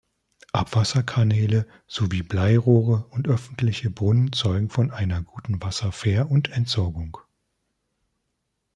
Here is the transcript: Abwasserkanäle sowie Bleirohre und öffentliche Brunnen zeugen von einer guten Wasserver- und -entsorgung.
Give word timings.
Abwasserkanäle 0.51 1.67
sowie 1.85 2.23
Bleirohre 2.23 3.05
und 3.11 3.27
öffentliche 3.27 3.91
Brunnen 3.91 4.33
zeugen 4.33 4.71
von 4.71 4.89
einer 4.89 5.21
guten 5.21 5.61
Wasserver- 5.61 6.31
und 6.31 6.49
-entsorgung. 6.49 7.19